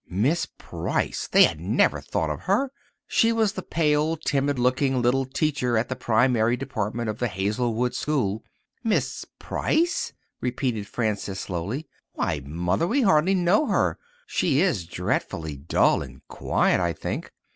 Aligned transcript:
Miss 0.09 0.47
Price! 0.57 1.27
They 1.27 1.43
had 1.43 1.59
never 1.59 2.01
thought 2.01 2.31
of 2.31 2.41
her! 2.49 2.71
She 3.05 3.31
was 3.31 3.51
the 3.53 3.61
pale, 3.61 4.17
timid 4.17 4.57
looking 4.57 4.99
little 4.99 5.25
teacher 5.25 5.77
in 5.77 5.85
the 5.87 5.95
primary 5.95 6.57
department 6.57 7.07
of 7.07 7.19
the 7.19 7.27
Hazelwood 7.27 7.93
school. 7.93 8.43
"Miss 8.83 9.27
Price?" 9.37 10.11
repeated 10.39 10.87
Frances 10.87 11.39
slowly. 11.39 11.87
"Why, 12.13 12.41
Mother, 12.43 12.87
we 12.87 13.03
hardly 13.03 13.35
know 13.35 13.67
her. 13.67 13.99
She 14.25 14.59
is 14.59 14.87
dreadfully 14.87 15.55
dull 15.55 16.01
and 16.01 16.27
quiet, 16.27 16.79
I 16.79 16.93
think." 16.93 17.31